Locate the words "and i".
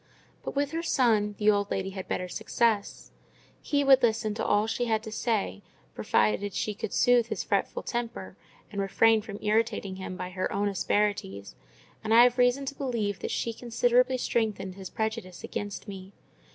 12.03-12.23